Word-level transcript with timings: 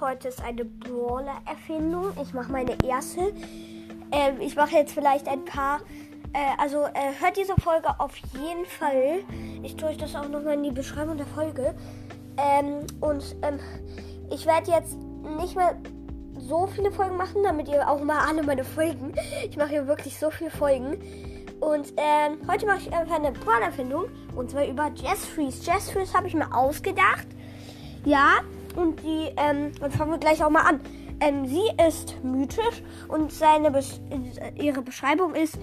Heute 0.00 0.28
ist 0.28 0.42
eine 0.42 0.64
Brawler-Erfindung. 0.64 2.12
Ich 2.22 2.32
mache 2.32 2.50
meine 2.50 2.74
erste. 2.82 3.34
Ähm, 4.10 4.40
ich 4.40 4.56
mache 4.56 4.76
jetzt 4.76 4.94
vielleicht 4.94 5.28
ein 5.28 5.44
paar. 5.44 5.80
Äh, 6.32 6.38
also 6.56 6.84
äh, 6.84 7.20
hört 7.20 7.36
diese 7.36 7.54
Folge 7.60 7.88
auf 7.98 8.16
jeden 8.32 8.64
Fall. 8.64 9.18
Ich 9.62 9.76
tue 9.76 9.90
euch 9.90 9.98
das 9.98 10.16
auch 10.16 10.26
nochmal 10.26 10.54
in 10.54 10.62
die 10.62 10.70
Beschreibung 10.70 11.18
der 11.18 11.26
Folge. 11.26 11.74
Ähm, 12.38 12.86
und 13.00 13.36
ähm, 13.42 13.60
ich 14.30 14.46
werde 14.46 14.70
jetzt 14.70 14.96
nicht 15.38 15.54
mehr 15.54 15.76
so 16.38 16.66
viele 16.66 16.90
Folgen 16.92 17.18
machen, 17.18 17.42
damit 17.42 17.68
ihr 17.68 17.86
auch 17.86 18.02
mal 18.02 18.26
alle 18.26 18.42
meine 18.42 18.64
Folgen. 18.64 19.12
Ich 19.50 19.58
mache 19.58 19.68
hier 19.68 19.86
wirklich 19.86 20.18
so 20.18 20.30
viele 20.30 20.50
Folgen. 20.50 20.96
Und 21.60 21.92
ähm, 21.98 22.38
heute 22.50 22.64
mache 22.64 22.78
ich 22.78 22.92
einfach 22.94 23.16
eine 23.16 23.32
Brawler-Erfindung. 23.32 24.06
Und 24.34 24.50
zwar 24.50 24.64
über 24.64 24.90
Jazz 24.94 25.26
Freeze. 25.26 25.62
Jazz 25.62 25.90
Freeze 25.90 26.14
habe 26.14 26.26
ich 26.26 26.32
mir 26.32 26.54
ausgedacht. 26.54 27.26
Ja, 28.06 28.38
und 28.76 29.02
die, 29.02 29.30
ähm, 29.36 29.72
dann 29.80 29.90
fangen 29.90 30.12
wir 30.12 30.18
gleich 30.18 30.42
auch 30.42 30.50
mal 30.50 30.62
an. 30.62 30.80
Ähm, 31.20 31.46
sie 31.46 31.62
ist 31.86 32.16
mythisch 32.22 32.82
und 33.08 33.30
seine 33.30 33.70
Besch 33.70 34.00
ihre 34.56 34.82
Beschreibung 34.82 35.34
ist 35.34 35.58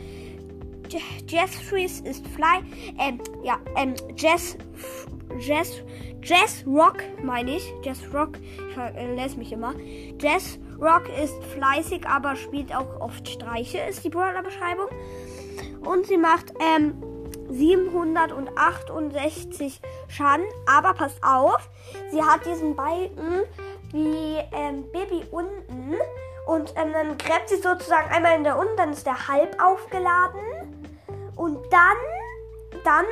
Freeze 1.69 2.03
ist 2.05 2.25
Fly, 2.27 2.63
ähm, 2.97 3.19
ja, 3.43 3.59
ähm, 3.75 3.93
Jazz, 4.15 4.57
Jazz, 5.39 5.81
Jazz 6.23 6.63
Rock 6.65 7.03
meine 7.23 7.57
ich, 7.57 7.73
Jazz 7.83 7.99
Rock, 8.13 8.39
ich 8.39 8.73
verlässt 8.73 9.37
mich 9.37 9.51
immer. 9.51 9.73
Jazz 10.19 10.59
Rock 10.79 11.09
ist 11.21 11.35
fleißig, 11.43 12.07
aber 12.07 12.35
spielt 12.35 12.75
auch 12.75 12.99
oft 13.01 13.27
Streiche, 13.27 13.79
ist 13.79 14.03
die 14.03 14.09
Brawler-Beschreibung. 14.09 14.87
Und 15.81 16.05
sie 16.05 16.17
macht, 16.17 16.53
ähm, 16.59 16.95
768 17.49 19.81
Schaden. 20.07 20.45
Aber 20.65 20.93
passt 20.93 21.21
auf, 21.23 21.69
sie 22.11 22.21
hat 22.21 22.45
diesen 22.45 22.75
Balken 22.75 23.41
wie 23.91 24.37
ähm, 24.51 24.83
Baby 24.91 25.25
unten. 25.31 25.95
Und 26.45 26.73
ähm, 26.77 26.93
dann 26.93 27.17
gräbt 27.17 27.49
sie 27.49 27.57
sozusagen 27.57 28.09
einmal 28.09 28.37
in 28.37 28.43
der 28.43 28.57
unten, 28.57 28.77
dann 28.77 28.91
ist 28.91 29.05
der 29.05 29.27
halb 29.27 29.61
aufgeladen. 29.61 30.39
Und 31.35 31.59
dann, 31.71 31.97
dann 32.83 33.05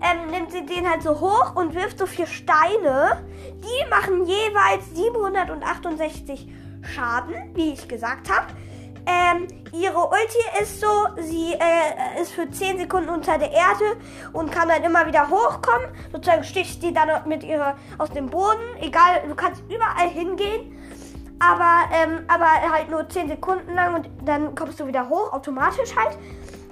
ähm, 0.00 0.30
nimmt 0.30 0.50
sie 0.50 0.64
den 0.64 0.88
halt 0.88 1.02
so 1.02 1.20
hoch 1.20 1.56
und 1.56 1.74
wirft 1.74 1.98
so 1.98 2.06
vier 2.06 2.26
Steine. 2.26 3.22
Die 3.62 3.90
machen 3.90 4.24
jeweils 4.24 4.94
768 4.94 6.48
Schaden, 6.82 7.54
wie 7.54 7.72
ich 7.72 7.88
gesagt 7.88 8.30
habe. 8.30 8.46
Ähm, 9.06 9.46
ihre 9.72 9.98
Ulti 9.98 10.62
ist 10.62 10.80
so, 10.80 10.86
sie 11.18 11.52
äh, 11.52 12.20
ist 12.20 12.32
für 12.32 12.50
10 12.50 12.78
Sekunden 12.78 13.08
unter 13.08 13.38
der 13.38 13.52
Erde 13.52 13.96
und 14.32 14.50
kann 14.50 14.68
dann 14.68 14.82
immer 14.82 15.06
wieder 15.06 15.30
hochkommen. 15.30 15.88
Sozusagen 16.10 16.42
sticht 16.42 16.80
sie 16.80 16.92
dann 16.92 17.08
mit 17.28 17.44
ihrer 17.44 17.76
aus 17.98 18.10
dem 18.10 18.28
Boden. 18.28 18.62
Egal, 18.80 19.22
du 19.28 19.34
kannst 19.34 19.62
überall 19.68 20.08
hingehen. 20.08 20.72
Aber, 21.38 21.84
ähm, 21.92 22.24
aber 22.28 22.46
halt 22.72 22.90
nur 22.90 23.08
10 23.08 23.28
Sekunden 23.28 23.74
lang 23.74 23.94
und 23.94 24.08
dann 24.24 24.54
kommst 24.54 24.80
du 24.80 24.86
wieder 24.86 25.08
hoch, 25.08 25.32
automatisch 25.32 25.94
halt. 25.94 26.18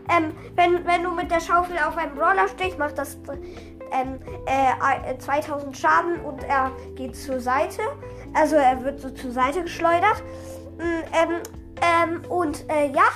Ähm, 0.08 0.32
wenn, 0.54 0.84
wenn 0.86 1.02
du 1.02 1.10
mit 1.10 1.30
der 1.30 1.40
Schaufel 1.40 1.76
auf 1.78 1.96
einen 1.96 2.14
Brawler 2.14 2.48
stichst, 2.48 2.78
macht 2.78 2.98
das 2.98 3.16
ähm, 3.92 4.18
äh, 4.46 5.18
2000 5.18 5.76
Schaden 5.76 6.20
und 6.20 6.42
er 6.44 6.72
geht 6.94 7.16
zur 7.16 7.40
Seite. 7.40 7.82
Also 8.34 8.56
er 8.56 8.82
wird 8.82 9.00
so 9.00 9.10
zur 9.10 9.30
Seite 9.30 9.62
geschleudert. 9.62 10.22
Mm, 10.78 10.82
ähm, 10.82 11.40
ähm, 11.82 12.22
und 12.28 12.68
äh, 12.70 12.88
ja, 12.88 13.08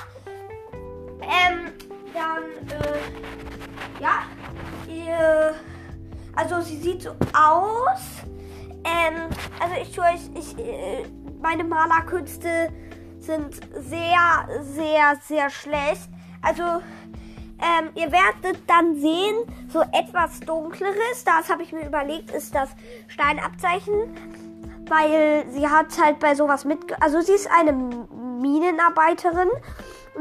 ähm, 1.21 1.71
dann, 2.13 2.43
äh, 2.79 4.01
ja, 4.01 4.23
ihr, 4.87 5.55
also 6.35 6.61
sie 6.61 6.77
sieht 6.77 7.03
so 7.03 7.11
aus. 7.33 8.23
Ähm, 8.83 9.29
also 9.59 9.75
ich 9.81 9.93
tue 9.93 10.03
euch, 10.03 10.29
ich, 10.35 10.57
äh, 10.57 11.03
meine 11.41 11.63
Malerkünste 11.63 12.69
sind 13.19 13.59
sehr, 13.77 14.47
sehr, 14.61 15.15
sehr 15.21 15.49
schlecht. 15.49 16.09
Also, 16.41 16.63
ähm, 16.63 17.89
ihr 17.95 18.11
werdet 18.11 18.63
dann 18.67 18.95
sehen, 18.95 19.35
so 19.67 19.81
etwas 19.81 20.39
dunkleres, 20.39 21.25
das 21.25 21.49
habe 21.49 21.63
ich 21.63 21.73
mir 21.73 21.85
überlegt, 21.85 22.31
ist 22.31 22.55
das 22.55 22.69
Steinabzeichen, 23.07 24.15
weil 24.87 25.45
sie 25.51 25.67
hat 25.67 25.87
halt 26.01 26.19
bei 26.19 26.35
sowas 26.35 26.63
mit, 26.63 26.79
also 27.01 27.19
sie 27.21 27.33
ist 27.33 27.49
eine 27.51 27.73
Minenarbeiterin. 28.39 29.49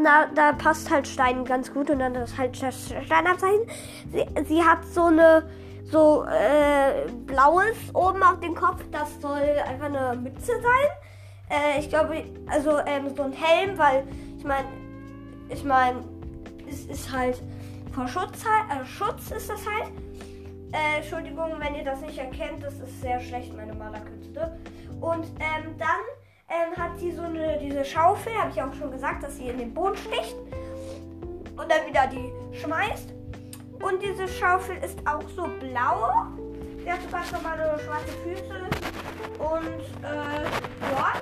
Na, 0.00 0.26
da 0.34 0.52
passt 0.52 0.90
halt 0.90 1.08
Stein 1.08 1.44
ganz 1.44 1.72
gut 1.72 1.90
und 1.90 1.98
dann 1.98 2.14
ist 2.14 2.38
halt 2.38 2.62
das 2.62 2.92
Steinabzeichen. 3.04 3.66
Sie, 4.12 4.24
sie 4.46 4.62
hat 4.62 4.84
so 4.86 5.04
eine 5.04 5.48
so 5.90 6.24
äh, 6.24 7.10
blaues 7.26 7.76
oben 7.94 8.22
auf 8.22 8.40
dem 8.40 8.54
Kopf. 8.54 8.82
Das 8.92 9.20
soll 9.20 9.42
einfach 9.66 9.86
eine 9.86 10.16
Mütze 10.16 10.52
sein. 10.52 10.88
Äh, 11.50 11.80
ich 11.80 11.88
glaube, 11.88 12.24
also 12.46 12.78
ähm, 12.86 13.14
so 13.16 13.22
ein 13.22 13.32
Helm, 13.32 13.78
weil 13.78 14.06
ich 14.36 14.44
meine, 14.44 14.68
ich 15.48 15.64
meine, 15.64 16.04
es 16.68 16.84
ist 16.84 17.10
halt 17.10 17.42
vor 17.94 18.06
Schutz, 18.06 18.44
halt, 18.44 18.86
Schutz 18.86 19.30
ist 19.30 19.48
das 19.48 19.60
halt. 19.66 19.90
Äh, 20.72 20.98
Entschuldigung, 20.98 21.52
wenn 21.58 21.74
ihr 21.74 21.84
das 21.84 22.00
nicht 22.02 22.18
erkennt, 22.18 22.62
das 22.62 22.74
ist 22.74 23.00
sehr 23.00 23.18
schlecht, 23.20 23.56
meine 23.56 23.74
Malerkünste. 23.74 24.58
Und 25.00 25.24
ähm, 25.40 25.74
dann 25.78 26.04
ähm, 26.48 26.76
hat 26.76 26.98
sie 26.98 27.12
so 27.12 27.22
eine, 27.22 27.58
diese 27.58 27.84
Schaufel, 27.84 28.32
habe 28.34 28.50
ich 28.50 28.62
auch 28.62 28.72
schon 28.74 28.90
gesagt, 28.90 29.22
dass 29.22 29.36
sie 29.36 29.48
in 29.48 29.58
den 29.58 29.74
Boden 29.74 29.96
sticht 29.96 30.36
und 31.56 31.70
dann 31.70 31.86
wieder 31.86 32.06
die 32.06 32.32
schmeißt. 32.58 33.10
Und 33.82 34.02
diese 34.02 34.26
Schaufel 34.26 34.76
ist 34.78 34.98
auch 35.06 35.22
so 35.36 35.46
blau. 35.60 36.26
Sie 36.82 36.90
hat 36.90 37.02
sogar 37.02 37.24
schon 37.24 37.42
mal 37.42 37.52
eine 37.52 37.78
schwarze 37.78 38.12
Füße. 38.24 38.68
Und 39.38 40.04
äh, 40.04 40.44
ja, 40.92 41.12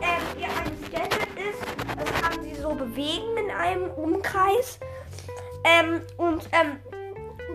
ähm, 0.00 0.38
ihr 0.38 0.46
eines 0.46 0.90
Gadget 0.90 1.28
ist, 1.36 1.62
das 1.98 2.22
kann 2.22 2.42
sie 2.42 2.54
so 2.54 2.74
bewegen 2.74 3.36
in 3.38 3.50
einem 3.50 3.90
Umkreis. 3.90 4.78
Ähm, 5.64 6.02
und 6.16 6.48
ähm, 6.52 6.76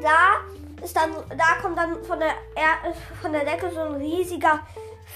da 0.01 0.83
ist 0.83 0.95
dann, 0.95 1.11
da 1.29 1.61
kommt 1.61 1.77
dann 1.77 2.03
von 2.03 2.19
der, 2.19 2.33
er 2.55 2.93
von 3.21 3.31
der 3.31 3.45
Decke 3.45 3.71
so 3.71 3.79
ein 3.79 3.95
riesiger 3.95 4.59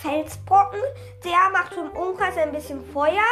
Felsbrocken. 0.02 0.82
Der 1.24 1.50
macht 1.52 1.74
im 1.74 1.90
Umkreis 1.90 2.38
ein 2.38 2.52
bisschen 2.52 2.84
Feuer. 2.92 3.26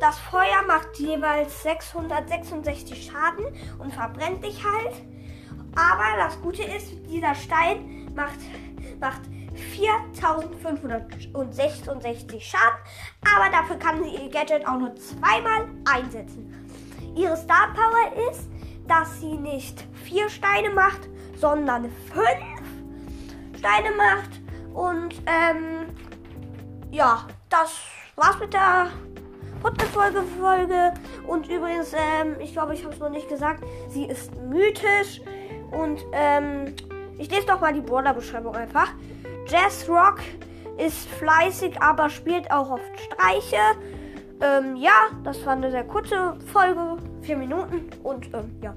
Das 0.00 0.18
Feuer 0.18 0.62
macht 0.66 0.98
jeweils 0.98 1.62
666 1.62 3.08
Schaden 3.10 3.46
und 3.78 3.92
verbrennt 3.92 4.42
dich 4.44 4.64
halt. 4.64 4.94
Aber 5.74 6.16
das 6.18 6.40
Gute 6.40 6.62
ist, 6.62 6.92
dieser 7.08 7.34
Stein 7.34 8.08
macht, 8.14 8.38
macht 9.00 9.22
4566 9.72 12.44
Schaden. 12.44 12.78
Aber 13.36 13.50
dafür 13.50 13.76
kann 13.76 14.04
sie 14.04 14.10
ihr 14.10 14.30
Gadget 14.30 14.64
auch 14.66 14.78
nur 14.78 14.94
zweimal 14.96 15.68
einsetzen. 15.84 16.52
Ihre 17.16 17.36
Star 17.36 17.74
Power 17.74 18.12
ist, 18.30 18.48
dass 18.86 19.20
sie 19.20 19.34
nicht 19.34 19.84
vier 20.04 20.28
Steine 20.28 20.70
macht, 20.70 21.08
sondern 21.36 21.90
fünf 22.12 22.62
Steine 23.58 23.90
macht. 23.96 24.43
Und 24.74 25.14
ähm, 25.26 25.86
ja, 26.90 27.26
das 27.48 27.80
war's 28.16 28.38
mit 28.38 28.52
der 28.52 28.90
Podcast-Folge. 29.62 30.22
Folge. 30.38 30.94
Und 31.26 31.48
übrigens, 31.48 31.92
ähm, 31.94 32.36
ich 32.40 32.52
glaube, 32.52 32.74
ich 32.74 32.84
habe 32.84 32.92
es 32.92 33.00
noch 33.00 33.08
nicht 33.08 33.28
gesagt, 33.28 33.64
sie 33.88 34.04
ist 34.04 34.34
mythisch. 34.42 35.22
Und 35.70 36.04
ähm, 36.12 36.74
ich 37.18 37.30
lese 37.30 37.46
doch 37.46 37.60
mal 37.60 37.72
die 37.72 37.80
Border-Beschreibung 37.80 38.54
einfach. 38.54 38.88
Jazz 39.46 39.88
Rock 39.88 40.20
ist 40.76 41.08
fleißig, 41.08 41.80
aber 41.80 42.10
spielt 42.10 42.50
auch 42.50 42.70
oft 42.70 43.00
Streiche. 43.00 43.56
Ähm, 44.40 44.76
ja, 44.76 45.08
das 45.22 45.44
war 45.46 45.52
eine 45.52 45.70
sehr 45.70 45.84
kurze 45.84 46.36
Folge, 46.52 46.96
vier 47.22 47.36
Minuten 47.36 47.88
und 48.02 48.26
ähm, 48.34 48.58
ja. 48.60 48.74